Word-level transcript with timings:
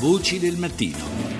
Voci 0.00 0.38
del 0.38 0.56
mattino. 0.56 1.37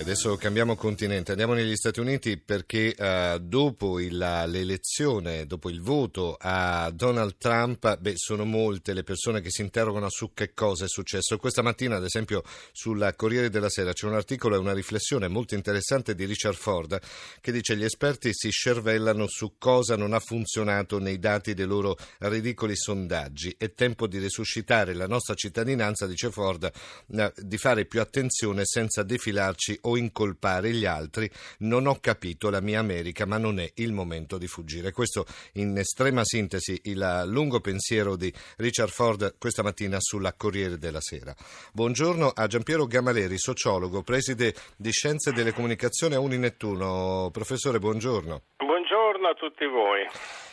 Adesso 0.00 0.36
cambiamo 0.36 0.76
continente, 0.76 1.32
andiamo 1.32 1.54
negli 1.54 1.74
Stati 1.74 1.98
Uniti 1.98 2.38
perché 2.38 2.94
uh, 2.96 3.38
dopo 3.40 3.98
il, 3.98 4.16
l'elezione, 4.16 5.44
dopo 5.44 5.68
il 5.68 5.82
voto 5.82 6.36
a 6.38 6.88
Donald 6.94 7.36
Trump, 7.36 7.98
beh, 7.98 8.12
sono 8.14 8.44
molte 8.44 8.94
le 8.94 9.02
persone 9.02 9.40
che 9.40 9.50
si 9.50 9.60
interrogano 9.60 10.08
su 10.08 10.32
che 10.32 10.54
cosa 10.54 10.84
è 10.84 10.88
successo. 10.88 11.36
Questa 11.36 11.62
mattina, 11.62 11.96
ad 11.96 12.04
esempio, 12.04 12.42
sul 12.72 13.12
Corriere 13.16 13.50
della 13.50 13.68
Sera 13.68 13.92
c'è 13.92 14.06
un 14.06 14.14
articolo 14.14 14.54
e 14.54 14.58
una 14.58 14.72
riflessione 14.72 15.26
molto 15.26 15.56
interessante 15.56 16.14
di 16.14 16.24
Richard 16.26 16.56
Ford 16.56 16.98
che 17.40 17.50
dice 17.50 17.76
gli 17.76 17.84
esperti 17.84 18.30
si 18.32 18.50
scervellano 18.50 19.26
su 19.26 19.56
cosa 19.58 19.96
non 19.96 20.14
ha 20.14 20.20
funzionato 20.20 21.00
nei 21.00 21.18
dati 21.18 21.54
dei 21.54 21.66
loro 21.66 21.96
ridicoli 22.18 22.76
sondaggi. 22.76 23.56
È 23.58 23.74
tempo 23.74 24.06
di 24.06 24.20
resuscitare 24.20 24.94
la 24.94 25.08
nostra 25.08 25.34
cittadinanza, 25.34 26.06
dice 26.06 26.30
Ford, 26.30 26.70
uh, 27.08 27.32
di 27.34 27.58
fare 27.58 27.84
più 27.84 28.00
attenzione 28.00 28.62
senza 28.64 29.02
defilarci 29.02 29.76
o 29.88 29.96
incolpare 29.96 30.72
gli 30.72 30.84
altri. 30.84 31.30
Non 31.58 31.86
ho 31.86 31.98
capito 32.00 32.50
la 32.50 32.60
mia 32.60 32.78
America, 32.78 33.26
ma 33.26 33.38
non 33.38 33.58
è 33.58 33.70
il 33.76 33.92
momento 33.92 34.38
di 34.38 34.46
fuggire. 34.46 34.92
Questo 34.92 35.24
in 35.54 35.76
estrema 35.76 36.24
sintesi 36.24 36.80
il 36.84 37.24
lungo 37.26 37.60
pensiero 37.60 38.16
di 38.16 38.32
Richard 38.56 38.90
Ford 38.90 39.36
questa 39.38 39.62
mattina 39.62 39.96
sulla 40.00 40.34
Corriere 40.34 40.78
della 40.78 41.00
Sera. 41.00 41.34
Buongiorno 41.72 42.32
a 42.34 42.46
Giampiero 42.46 42.86
Gamaleri, 42.86 43.38
sociologo, 43.38 44.02
preside 44.02 44.54
di 44.76 44.90
Scienze 44.90 45.32
delle 45.32 45.52
Comunicazioni 45.52 46.14
a 46.14 46.20
Uninettuno. 46.20 47.30
Professore, 47.32 47.78
buongiorno. 47.78 48.42
Buongiorno 48.56 49.28
a 49.28 49.34
tutti 49.34 49.66
voi. 49.66 50.47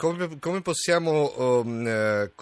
Come, 0.00 0.38
come, 0.40 0.62
possiamo 0.62 1.30
um, 1.36 1.86
eh, 1.86 2.32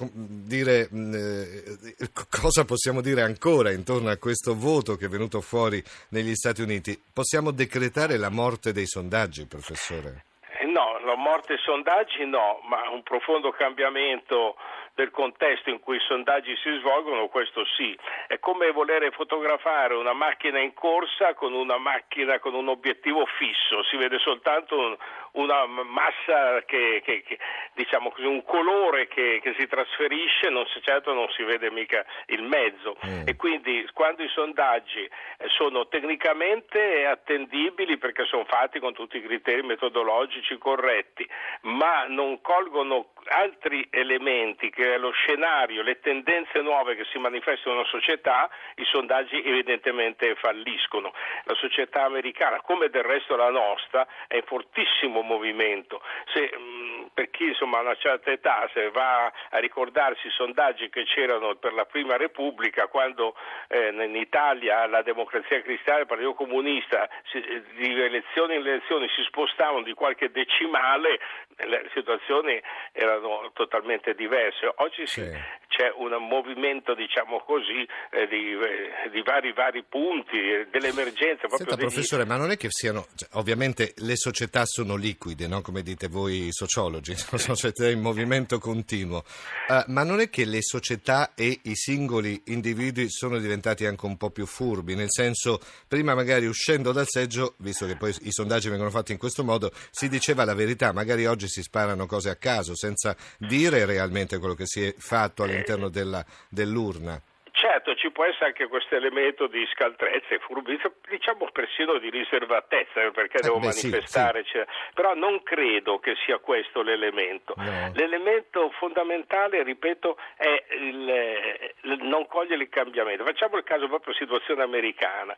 dire, 0.47 0.89
eh, 0.93 2.09
cosa 2.31 2.65
possiamo 2.65 3.01
dire 3.01 3.23
ancora 3.23 3.73
intorno 3.73 4.11
a 4.11 4.17
questo 4.17 4.55
voto 4.55 4.95
che 4.95 5.07
è 5.07 5.09
venuto 5.09 5.41
fuori 5.41 5.83
negli 6.11 6.35
Stati 6.35 6.63
Uniti? 6.63 6.97
Possiamo 7.13 7.51
decretare 7.51 8.17
la 8.17 8.31
morte 8.31 8.71
dei 8.71 8.87
sondaggi, 8.87 9.49
professore? 9.49 10.23
Eh, 10.61 10.67
no, 10.67 11.01
la 11.05 11.17
morte 11.17 11.55
dei 11.55 11.63
sondaggi 11.65 12.25
no, 12.27 12.61
ma 12.69 12.91
un 12.91 13.03
profondo 13.03 13.51
cambiamento 13.51 14.55
del 14.99 15.11
contesto 15.13 15.71
in 15.71 15.79
cui 15.79 15.97
i 15.97 16.07
sondaggi 16.07 16.57
si 16.57 16.77
svolgono, 16.81 17.29
questo 17.29 17.65
sì. 17.77 17.97
È 18.27 18.41
come 18.41 18.73
volere 18.73 19.13
fotografare 19.13 19.95
una 19.95 20.13
macchina 20.13 20.59
in 20.59 20.75
corsa 20.75 21.35
con 21.35 21.53
una 21.53 21.79
macchina 21.79 22.41
con 22.41 22.55
un 22.55 22.67
obiettivo 22.67 23.25
fisso, 23.39 23.85
si 23.85 23.97
vede 23.97 24.19
soltanto 24.19 24.77
un, 24.77 24.97
una 25.33 25.67
massa 25.67 26.63
che, 26.65 27.03
che, 27.05 27.23
che, 27.23 27.39
diciamo 27.75 28.11
così, 28.11 28.27
un 28.27 28.45
colore 28.45 29.09
che, 29.09 29.41
che, 29.43 29.55
si 29.59 29.67
trasferisce, 29.67 30.49
non 30.49 30.67
si, 30.67 30.81
certo 30.83 31.13
non 31.13 31.29
si 31.31 31.43
vede 31.43 31.71
mica 31.71 32.05
il 32.27 32.43
mezzo 32.43 32.97
mm. 33.07 33.23
e 33.27 33.37
quindi 33.37 33.89
quando 33.93 34.23
i 34.23 34.29
sondaggi 34.29 35.03
eh, 35.03 35.49
sono 35.49 35.89
tecnicamente 35.89 37.07
attendibili 37.07 37.99
perché 37.99 38.25
sono 38.25 38.45
fatti 38.45 38.79
con 38.79 38.93
tutti 38.95 39.19
i 39.19 39.23
criteri 39.23 39.63
metodologici 39.63 40.57
corretti, 40.59 41.29
ma 41.63 42.07
non 42.07 42.41
colgono 42.41 43.11
altri 43.29 43.87
elementi 43.91 44.71
che 44.71 44.95
è 44.95 44.99
lo 44.99 45.11
scenario, 45.11 45.83
le 45.83 46.01
tendenze 46.01 46.61
nuove 46.61 46.97
che 46.97 47.05
si 47.13 47.19
manifestano 47.19 47.77
nella 47.77 47.89
società, 47.89 48.49
i 48.77 48.85
sondaggi 48.85 49.43
evidentemente 49.45 50.35
falliscono. 50.37 51.13
La 51.45 51.55
società 51.55 52.05
americana, 52.05 52.61
come 52.61 52.89
del 52.89 53.03
resto 53.03 53.37
la 53.37 53.51
nostra, 53.51 54.07
è 54.27 54.37
in 54.37 54.43
fortissimo 54.45 55.18
movimento. 55.23 56.01
Se, 56.33 56.51
mm, 56.57 57.07
per 57.15 57.31
chi 57.31 57.45
insomma, 57.45 57.79
ha 57.79 57.83
una 57.83 57.97
certa 57.97 58.31
età, 58.31 58.69
se 58.73 58.91
va 58.91 59.33
a 59.51 59.59
ricordarsi 59.59 60.27
i 60.27 60.31
sondaggi 60.31 60.89
che 60.89 61.05
c'erano 61.05 61.55
per 61.57 61.73
la 61.73 61.85
Prima 61.85 62.17
Repubblica, 62.17 62.87
quando 62.87 63.35
eh, 63.69 63.89
in 63.89 64.17
Italia 64.17 64.87
la 64.87 65.03
democrazia 65.03 65.63
cristiana 65.63 65.99
e 65.99 66.03
il 66.03 66.09
Partito 66.09 66.35
Comunista 66.35 67.09
si, 67.31 67.41
di 67.75 68.01
elezioni 68.01 68.55
in 68.55 68.67
elezioni 68.67 69.09
si 69.09 69.23
spostavano 69.25 69.83
di 69.83 69.95
qualche 69.95 70.31
decimale, 70.31 71.19
le 71.57 71.91
situazioni 71.93 72.61
erano 72.93 73.51
totalmente 73.53 74.15
diverse. 74.15 74.73
Oggi 74.77 75.07
sì. 75.07 75.31
C'è 75.79 75.93
un 75.97 76.11
movimento, 76.27 76.97
diciamo 76.97 77.39
così, 77.47 77.87
eh, 78.11 78.27
di, 78.27 78.51
eh, 78.51 79.11
di, 79.13 79.23
vari, 79.23 79.53
vari 79.53 79.85
punti, 79.89 80.37
eh, 80.37 80.67
delle 80.73 80.89
emergenze. 80.89 81.47
Senta, 81.49 81.77
degli... 81.77 81.87
professore, 81.87 82.25
ma 82.25 82.37
non 82.37 82.51
è 82.51 82.57
che 82.57 82.67
siano, 82.69 83.07
cioè, 83.15 83.29
ovviamente 83.35 83.95
le 83.99 84.17
società 84.17 84.65
sono 84.67 84.97
liquide, 84.97 85.47
no? 85.47 85.61
come 85.61 85.83
dite 85.83 86.09
voi 86.09 86.49
sociologi, 86.51 87.15
sono 87.15 87.55
società 87.55 87.89
in 87.89 88.01
movimento 88.01 88.59
continuo, 88.59 89.23
uh, 89.69 89.85
ma 89.87 90.03
non 90.03 90.19
è 90.19 90.29
che 90.29 90.45
le 90.47 90.63
società 90.63 91.35
e 91.37 91.61
i 91.63 91.77
singoli 91.77 92.43
individui 92.47 93.09
sono 93.09 93.39
diventati 93.39 93.87
anche 93.87 94.05
un 94.05 94.17
po' 94.17 94.31
più 94.31 94.47
furbi, 94.47 94.97
nel 94.97 95.13
senso, 95.13 95.61
prima 95.87 96.17
magari 96.17 96.47
uscendo 96.47 96.91
dal 96.91 97.07
seggio, 97.07 97.55
visto 97.59 97.87
che 97.87 97.97
poi 97.97 98.13
i 98.23 98.33
sondaggi 98.33 98.69
vengono 98.69 98.91
fatti 98.91 99.13
in 99.13 99.19
questo 99.19 99.45
modo, 99.45 99.71
si 99.93 100.09
diceva 100.09 100.45
la 100.45 100.55
verità, 100.55 100.93
magari 100.93 101.25
oggi 101.27 101.47
si 101.47 101.63
sparano 101.63 102.07
cose 102.07 102.31
a 102.31 102.35
caso 102.35 102.75
senza 102.75 103.17
dire 103.39 103.85
realmente 103.85 104.39
quello 104.39 104.55
che 104.55 104.67
si 104.67 104.85
è 104.85 104.93
fatto 104.99 105.45
all'interno 105.45 105.67
della, 105.77 106.25
dell'urna. 106.49 107.21
Certo, 107.59 107.97
ci 107.97 108.13
può 108.13 108.25
essere 108.25 108.47
anche 108.47 108.69
questo 108.69 108.95
elemento 108.95 109.49
di 109.49 109.67
scaltrezza 109.73 110.29
e 110.29 110.39
furbizia, 110.39 110.93
diciamo 111.09 111.49
persino 111.51 111.99
di 111.99 112.09
riservatezza, 112.09 113.03
eh, 113.03 113.11
perché 113.11 113.39
eh, 113.39 113.43
devo 113.43 113.59
beh, 113.59 113.67
manifestare, 113.67 114.45
sì, 114.45 114.51
sì. 114.51 114.53
Cioè, 114.59 114.67
però 114.95 115.15
non 115.15 115.43
credo 115.43 115.99
che 115.99 116.15
sia 116.25 116.39
questo 116.39 116.83
l'elemento. 116.83 117.55
No. 117.57 117.91
L'elemento 117.95 118.71
fondamentale, 118.79 119.65
ripeto, 119.65 120.17
è 120.37 120.65
il, 120.79 121.73
il 121.83 121.99
non 122.03 122.29
cogliere 122.29 122.63
il 122.63 122.69
cambiamento. 122.69 123.25
Facciamo 123.25 123.57
il 123.57 123.65
caso 123.65 123.89
proprio 123.89 124.15
situazione 124.15 124.63
americana. 124.63 125.35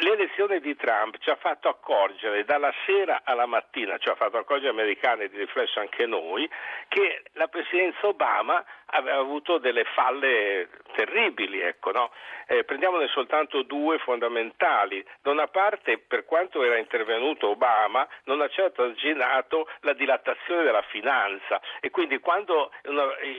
L'elezione 0.00 0.58
di 0.58 0.74
Trump 0.74 1.18
ci 1.18 1.30
ha 1.30 1.36
fatto 1.36 1.68
accorgere 1.68 2.44
dalla 2.44 2.72
sera 2.86 3.20
alla 3.22 3.46
mattina, 3.46 3.98
ci 3.98 4.08
ha 4.08 4.16
fatto 4.16 4.36
accorgere 4.36 4.72
gli 4.72 4.74
americani, 4.74 5.28
di 5.28 5.38
riflesso 5.38 5.78
anche 5.78 6.06
noi, 6.06 6.50
che 6.88 7.22
la 7.34 7.46
presidenza 7.46 8.08
Obama 8.08 8.64
aveva 8.92 9.18
avuto 9.18 9.58
delle 9.58 9.84
falle 9.84 10.68
terribili. 10.94 11.60
Ecco, 11.60 11.90
no? 11.92 12.10
eh, 12.46 12.64
prendiamone 12.64 13.08
soltanto 13.08 13.62
due 13.62 13.98
fondamentali. 13.98 15.04
Da 15.22 15.30
una 15.30 15.48
parte, 15.48 15.98
per 15.98 16.24
quanto 16.24 16.62
era 16.62 16.76
intervenuto 16.76 17.48
Obama, 17.48 18.06
non 18.24 18.40
ha 18.40 18.48
certo 18.48 18.82
arginato 18.82 19.68
la 19.80 19.94
dilatazione 19.94 20.62
della 20.62 20.82
finanza 20.82 21.60
e 21.80 21.90
quindi 21.90 22.18
quando 22.18 22.70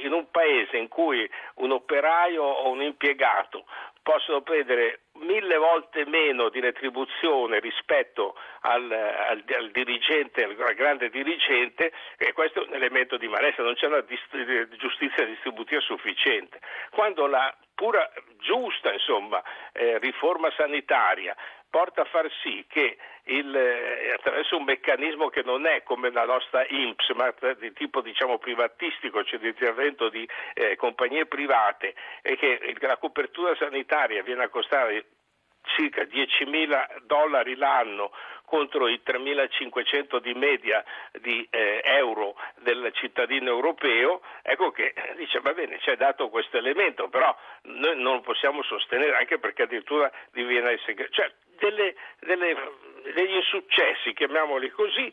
in 0.04 0.12
un 0.12 0.30
paese 0.32 0.78
in 0.78 0.88
cui 0.88 1.30
un 1.56 1.72
operaio 1.72 2.44
o 2.44 2.70
un 2.70 2.82
impiegato 2.82 3.66
possono 4.02 4.42
prendere 4.42 5.00
mille 5.24 5.58
volte 5.58 6.06
meno 6.06 6.50
di 6.50 6.60
retribuzione 6.60 7.60
rispetto 7.60 8.36
al, 8.62 8.92
al, 8.92 9.44
al 9.48 9.72
dirigente, 9.72 10.44
al, 10.44 10.56
al, 10.60 10.74
grande 10.76 11.10
dirigente, 11.10 11.92
e 12.18 12.34
questo 12.34 12.64
è 12.64 12.68
un 12.68 12.74
elemento 12.74 13.18
di 13.18 13.28
malessere, 13.28 13.64
non 13.64 13.76
c'è 13.76 13.88
una 13.88 14.02
dist- 14.02 14.76
giustizia 14.78 15.26
distributiva 15.26 15.82
sufficiente. 15.82 16.60
Quando 16.92 17.28
la 17.28 17.56
pura 17.74 18.10
giusta 18.40 18.92
insomma, 18.94 19.42
eh, 19.72 19.98
riforma 20.00 20.52
sanitaria 20.56 21.36
porta 21.74 22.04
a 22.04 22.06
far 22.06 22.30
sì 22.44 22.64
che 22.68 22.98
il, 23.24 23.56
eh, 23.56 24.14
attraverso 24.14 24.58
un 24.58 24.64
meccanismo 24.64 25.30
che 25.30 25.42
non 25.42 25.66
è 25.66 25.82
come 25.82 26.12
la 26.12 26.24
nostra 26.24 26.64
INPS, 26.70 27.10
ma 27.16 27.34
di 27.58 27.74
tipo 27.74 28.02
diciamo 28.02 28.38
privatistico, 28.38 29.24
cioè 29.24 29.40
di 29.40 29.48
intervento 29.48 30.10
di 30.10 30.28
eh, 30.54 30.76
compagnie 30.76 31.26
private, 31.26 31.96
e 32.22 32.38
che 32.38 32.76
la 32.80 32.98
copertura 32.98 33.56
sanitaria 33.56 34.22
viene 34.22 34.44
a 34.44 34.50
costare 34.50 35.06
circa 35.64 36.04
10.000 36.04 37.06
dollari 37.06 37.56
l'anno 37.56 38.12
contro 38.46 38.88
i 38.88 39.02
3.500 39.04 40.20
di 40.20 40.36
media 40.36 40.84
di 41.22 41.48
eh, 41.50 41.82
euro 41.86 42.36
del 42.62 42.92
cittadino 42.94 43.50
europeo, 43.50 44.22
ecco 44.44 44.70
che 44.70 44.94
eh, 44.96 45.16
dice 45.16 45.40
va 45.40 45.54
bene, 45.54 45.80
ci 45.80 45.90
è 45.90 45.96
dato 45.96 46.30
questo 46.30 46.58
elemento, 46.58 47.10
però 47.10 47.36
noi 47.64 48.00
non 48.00 48.22
possiamo 48.22 48.62
sostenere 48.62 49.16
anche 49.16 49.40
perché 49.40 49.64
addirittura 49.64 50.12
diviene. 50.32 50.78
Cioè, 51.10 51.34
delle, 51.64 51.96
delle 52.20 52.56
degli 53.12 53.36
insuccessi, 53.36 54.14
chiamiamoli 54.16 54.72
così, 54.72 55.12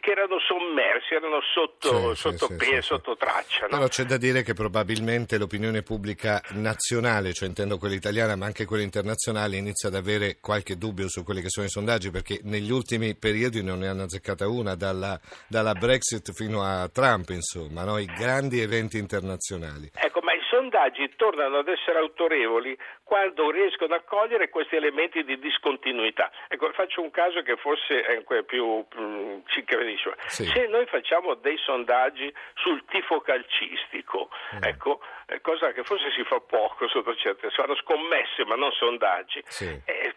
che 0.00 0.10
erano 0.10 0.38
sommersi, 0.38 1.14
erano 1.14 1.40
sotto, 1.42 2.14
sì, 2.14 2.20
sotto, 2.20 2.46
sì, 2.46 2.54
pe- 2.54 2.64
sì, 2.64 2.82
sotto 2.82 3.16
traccia. 3.16 3.62
No? 3.62 3.78
Però 3.78 3.88
c'è 3.88 4.04
da 4.04 4.16
dire 4.16 4.42
che 4.42 4.54
probabilmente 4.54 5.38
l'opinione 5.38 5.82
pubblica 5.82 6.40
nazionale, 6.50 7.32
cioè 7.32 7.48
intendo 7.48 7.78
quella 7.78 7.96
italiana 7.96 8.36
ma 8.36 8.46
anche 8.46 8.64
quella 8.64 8.84
internazionale, 8.84 9.56
inizia 9.56 9.88
ad 9.88 9.96
avere 9.96 10.38
qualche 10.40 10.78
dubbio 10.78 11.08
su 11.08 11.24
quelli 11.24 11.42
che 11.42 11.50
sono 11.50 11.66
i 11.66 11.70
sondaggi 11.70 12.10
perché 12.10 12.38
negli 12.44 12.70
ultimi 12.70 13.16
periodi 13.16 13.62
non 13.62 13.80
ne 13.80 13.88
hanno 13.88 14.04
azzeccata 14.04 14.46
una, 14.46 14.76
dalla, 14.76 15.18
dalla 15.48 15.74
Brexit 15.74 16.32
fino 16.32 16.62
a 16.62 16.88
Trump, 16.88 17.30
insomma, 17.30 17.82
no? 17.82 17.98
i 17.98 18.06
grandi 18.06 18.60
eventi 18.60 18.98
internazionali. 18.98 19.90
Ecco, 19.94 20.20
sondaggi 20.62 21.10
tornano 21.16 21.58
ad 21.58 21.68
essere 21.68 21.98
autorevoli 21.98 22.78
quando 23.02 23.50
riescono 23.50 23.94
a 23.94 24.00
cogliere 24.00 24.48
questi 24.48 24.76
elementi 24.76 25.24
di 25.24 25.38
discontinuità. 25.38 26.30
Ecco, 26.48 26.70
faccio 26.72 27.02
un 27.02 27.10
caso 27.10 27.42
che 27.42 27.56
forse 27.56 28.02
è 28.02 28.42
più 28.44 28.86
mm, 28.96 29.40
ci 29.46 29.64
capisce. 29.64 30.14
Sì. 30.26 30.44
Se 30.44 30.66
noi 30.68 30.86
facciamo 30.86 31.34
dei 31.34 31.58
sondaggi 31.58 32.32
sul 32.54 32.84
tifo 32.88 33.20
calcistico, 33.20 34.30
mm. 34.54 34.62
ecco, 34.62 35.00
cosa 35.42 35.72
che 35.72 35.82
forse 35.82 36.10
si 36.12 36.22
fa 36.24 36.40
poco 36.40 36.88
sotto 36.88 37.14
certe, 37.16 37.50
sono 37.50 37.74
scommesse 37.76 38.44
ma 38.46 38.54
non 38.54 38.70
sondaggi, 38.72 39.42
sì. 39.46 39.66
eh, 39.84 40.14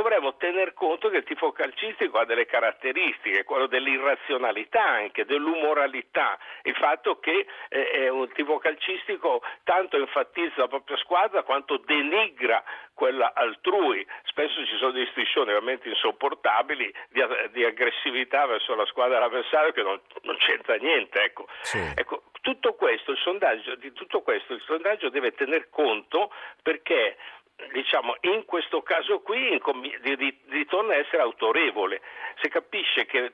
dovremmo 0.00 0.36
tener 0.36 0.72
conto 0.72 1.10
che 1.10 1.18
il 1.18 1.24
tifo 1.24 1.52
calcistico 1.52 2.18
ha 2.18 2.24
delle 2.24 2.46
caratteristiche, 2.46 3.44
quello 3.44 3.66
dell'irrazionalità 3.66 4.82
anche, 4.82 5.26
dell'umoralità, 5.26 6.38
il 6.62 6.74
fatto 6.76 7.18
che 7.18 7.46
eh, 7.68 8.08
un 8.08 8.26
tifo 8.32 8.58
calcistico 8.58 9.42
tanto 9.62 9.98
enfatizza 9.98 10.62
la 10.62 10.68
propria 10.68 10.96
squadra 10.96 11.42
quanto 11.42 11.76
denigra 11.84 12.64
quella 12.94 13.32
altrui. 13.34 14.06
Spesso 14.24 14.64
ci 14.64 14.76
sono 14.76 14.92
delle 14.92 15.08
striscioni 15.10 15.48
veramente 15.48 15.88
insopportabili 15.88 16.92
di, 17.10 17.22
di, 17.50 17.64
aggressività 17.64 18.46
verso 18.46 18.74
la 18.74 18.86
squadra 18.86 19.22
avversaria 19.22 19.72
che 19.72 19.82
non, 19.82 20.00
non 20.22 20.36
c'entra 20.36 20.76
niente. 20.76 21.22
Ecco. 21.22 21.46
Sì. 21.60 21.78
ecco 21.94 22.24
tutto 22.40 22.72
questo, 22.74 23.10
il 23.10 23.18
sondaggio, 23.18 23.74
di 23.76 23.92
tutto 23.92 24.22
questo 24.22 24.54
il 24.54 24.62
sondaggio 24.64 25.10
deve 25.10 25.32
tener 25.32 25.68
conto 25.68 26.32
perché 26.62 27.16
diciamo, 27.72 28.16
in 28.22 28.44
questo 28.44 28.82
caso 28.82 29.20
qui 29.20 29.60
ritorna 30.48 30.94
a 30.94 30.96
essere 30.96 31.22
autorevole. 31.22 32.00
Se 32.40 32.48
capisce 32.48 33.06
che 33.06 33.32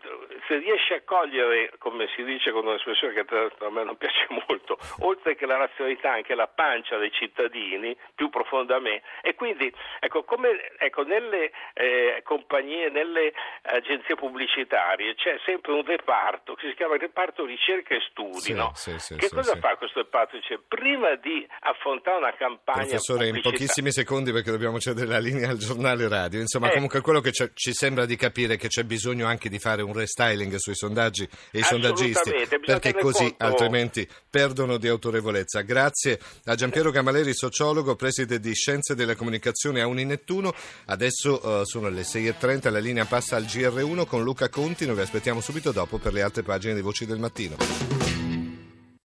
se 0.48 0.58
riesce 0.58 0.94
a 0.94 1.02
cogliere, 1.04 1.72
come 1.78 2.08
si 2.14 2.24
dice 2.24 2.50
con 2.50 2.66
un'espressione 2.66 3.14
che 3.14 3.24
a 3.58 3.70
me 3.70 3.84
non 3.84 3.96
piace 3.98 4.26
molto, 4.46 4.78
oltre 5.00 5.36
che 5.36 5.46
la 5.46 5.56
razionalità 5.56 6.12
anche 6.12 6.34
la 6.34 6.48
pancia 6.48 6.96
dei 6.98 7.12
cittadini 7.12 7.96
più 8.14 8.28
profondamente 8.28 9.04
e 9.22 9.34
quindi 9.34 9.72
ecco, 10.00 10.24
come, 10.24 10.72
ecco, 10.78 11.02
nelle 11.02 11.52
eh, 11.74 12.20
compagnie, 12.24 12.90
nelle 12.90 13.32
agenzie 13.62 14.14
pubblicitarie 14.14 15.14
c'è 15.14 15.38
sempre 15.44 15.72
un 15.72 15.84
reparto 15.84 16.54
che 16.54 16.68
si 16.68 16.74
chiama 16.74 16.96
reparto 16.96 17.44
ricerca 17.44 17.94
e 17.94 18.00
studi. 18.10 18.40
Sì, 18.40 18.52
no? 18.54 18.72
sì, 18.74 18.98
sì, 18.98 19.16
che 19.16 19.28
cosa 19.28 19.56
fa 19.56 19.76
questo 19.76 20.00
reparto? 20.00 20.36
Dice, 20.36 20.58
prima 20.66 21.14
di 21.14 21.46
affrontare 21.60 22.18
una 22.18 22.34
campagna 22.34 22.84
Professore, 22.86 23.28
in 23.28 23.40
pochissimi 23.40 23.92
secondi 23.92 24.15
secondi 24.16 24.32
perché 24.32 24.50
dobbiamo 24.50 24.78
cedere 24.80 25.06
la 25.06 25.18
linea 25.18 25.50
al 25.50 25.58
giornale 25.58 26.08
radio. 26.08 26.40
Insomma, 26.40 26.68
eh. 26.68 26.72
comunque 26.72 27.00
quello 27.00 27.20
che 27.20 27.32
ci 27.32 27.72
sembra 27.72 28.06
di 28.06 28.16
capire 28.16 28.54
è 28.54 28.56
che 28.56 28.68
c'è 28.68 28.84
bisogno 28.84 29.26
anche 29.26 29.48
di 29.48 29.58
fare 29.58 29.82
un 29.82 29.92
restyling 29.92 30.54
sui 30.56 30.74
sondaggi 30.74 31.28
e 31.50 31.58
i 31.58 31.62
sondaggisti, 31.62 32.32
perché 32.64 32.94
così 32.94 33.24
conto... 33.24 33.44
altrimenti 33.44 34.08
perdono 34.28 34.78
di 34.78 34.88
autorevolezza. 34.88 35.60
Grazie 35.62 36.18
a 36.44 36.54
Giampiero 36.54 36.90
Gamaleri, 36.90 37.34
sociologo, 37.34 37.96
preside 37.96 38.40
di 38.40 38.54
Scienze 38.54 38.94
della 38.94 39.14
Comunicazione 39.14 39.80
a 39.80 39.86
Uninettuno. 39.86 40.54
Adesso 40.86 41.46
uh, 41.46 41.64
sono 41.64 41.88
le 41.88 42.02
6.30, 42.02 42.70
la 42.70 42.78
linea 42.78 43.04
passa 43.04 43.36
al 43.36 43.44
GR1 43.44 44.06
con 44.06 44.22
Luca 44.22 44.48
Conti, 44.48 44.86
noi 44.86 44.96
vi 44.96 45.02
aspettiamo 45.02 45.40
subito 45.40 45.72
dopo 45.72 45.98
per 45.98 46.12
le 46.12 46.22
altre 46.22 46.42
pagine 46.42 46.74
di 46.74 46.80
Voci 46.80 47.04
del 47.06 47.18
Mattino. 47.18 48.25